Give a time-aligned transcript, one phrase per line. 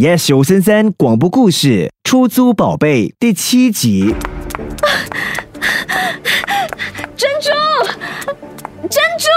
[0.00, 4.14] Yes 九三三广播故事《出租宝贝》第七集。
[7.16, 7.50] 珍珠，
[8.88, 9.28] 珍珠，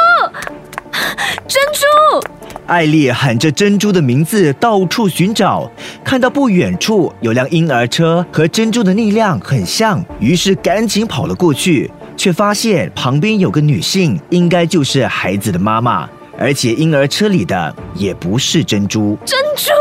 [1.48, 2.28] 珍珠！
[2.68, 5.68] 艾丽喊着珍珠的名字，到处寻找，
[6.04, 16.08] 看到不远处有辆婴儿车，和珍珠的力量很像，于是赶紧跑了过去，却发现旁边有个女性，应该就是孩子的妈妈，
[16.42, 19.16] 而且婴儿车里的也不是珍珠。
[19.24, 19.72] 珍珠！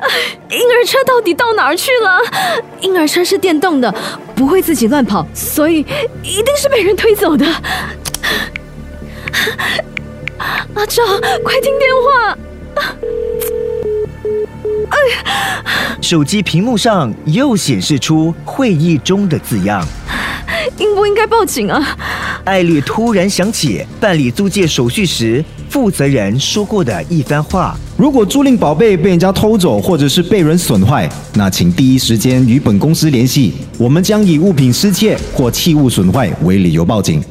[0.00, 0.08] 哎，
[0.56, 2.18] 婴儿车到底到哪儿去了？
[2.80, 3.94] 婴儿车是电动的，
[4.34, 5.80] 不会自己乱跑，所以
[6.22, 7.44] 一定是被人推走的。
[10.74, 11.02] 阿赵，
[11.44, 12.38] 快听电话！
[14.88, 14.96] 哎
[16.00, 19.84] 手机屏幕上又显示出会议中的字样。
[20.78, 21.96] 应不应该报警啊？
[22.44, 37.22] 艾丽突然想起办理租借手续时负责人说过的一番话：如果租赁宝贝被人家偷走，或者是被人损坏，那请第一时间与本公司联系，我们将以物品失窃或器物损坏为理由报警。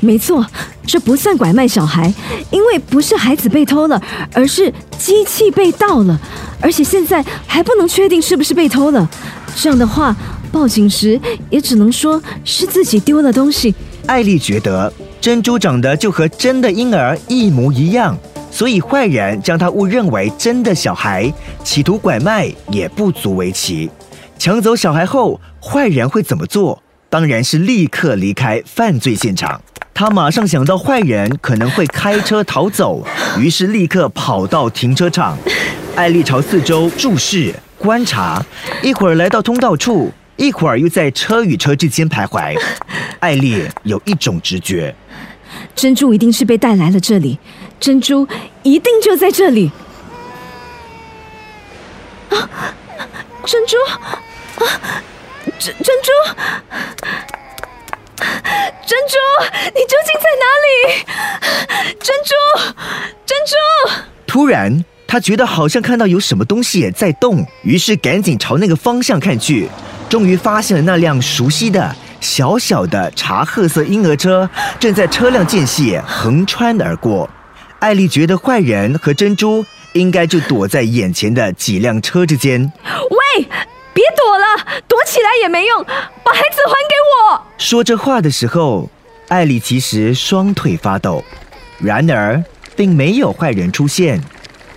[0.00, 0.44] 没错，
[0.86, 2.12] 这不算拐卖小孩，
[2.50, 4.00] 因为不是孩子被偷了，
[4.34, 6.20] 而是机器被盗了，
[6.60, 9.08] 而且现在还不能确定是不是被偷了。
[9.56, 10.14] 这样的话，
[10.52, 11.18] 报警时
[11.50, 13.74] 也只能说是自己丢了东西。
[14.06, 18.16] 艾丽觉得珍珠长得就和真的婴儿一模一样，
[18.50, 21.32] 所以坏人将她误认为真的小孩，
[21.62, 23.88] 企图拐卖也不足为奇。
[24.38, 26.82] 抢走小孩后，坏人会怎么做？
[27.08, 29.62] 当然是立刻离开犯罪现场。
[29.94, 33.06] 他马上想到坏人可能会开车逃走，
[33.38, 35.38] 于是立刻跑到停车场。
[35.94, 38.42] 艾丽朝四周注视观察，
[38.82, 42.58] 一会儿来到通道处，一会儿又在车与车之间徘徊。
[43.20, 44.94] 艾丽有一种直觉，
[45.74, 47.38] 珍珠一定是被带来了这里，
[47.78, 48.26] 珍珠
[48.62, 49.70] 一定就在这里。
[52.30, 52.48] 啊，
[53.44, 53.76] 珍珠，
[54.64, 55.02] 啊，
[55.58, 56.10] 珍珍珠。
[58.86, 59.16] 珍珠，
[59.74, 60.72] 你究竟在哪里？
[62.00, 62.32] 珍珠，
[63.26, 63.54] 珍珠！
[64.26, 69.68] 突然，他觉得好像看到有什么东西在动，于是赶紧朝那个方向看去，
[70.08, 74.48] 终于发现了那辆熟悉的小小的茶褐色婴儿车
[74.78, 77.28] 正在车辆间隙横穿而过。
[77.78, 82.72] 艾丽觉得坏人和珍珠应该就躲在眼前的几辆车之间。
[83.10, 83.46] 喂！
[83.92, 86.94] 别躲了，躲起来也没用，把孩子还给
[87.30, 87.42] 我。
[87.58, 88.90] 说这话的时候，
[89.28, 91.22] 艾丽其实双腿发抖。
[91.78, 92.42] 然而，
[92.74, 94.20] 并没有坏人出现，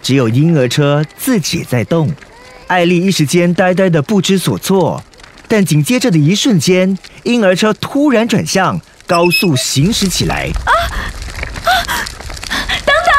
[0.08, 2.10] 只有婴儿车自己在动。
[2.68, 5.04] 艾丽一时间呆呆的不知所措，
[5.50, 10.48] 但紧接着的一瞬间，婴儿车突然转向，高速行驶起来。
[10.66, 10.72] 啊
[11.66, 12.08] 啊！
[12.86, 13.14] 等等！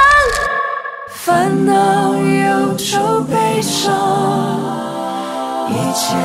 [1.14, 3.92] 烦恼、忧愁、悲伤。
[5.68, 6.16] 一切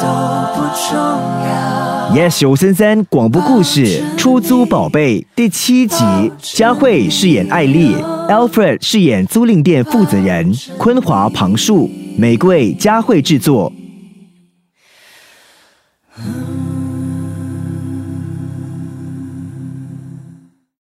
[0.00, 0.06] 都
[0.54, 1.87] 不重要。
[2.10, 3.84] Yes，吴森森广播故事
[4.16, 5.96] 《出租宝贝》第七集，
[6.40, 7.94] 佳慧饰演艾丽
[8.28, 13.70] ，Alfred 饰演租赁店负责人，昆华旁述，玫瑰佳慧制作。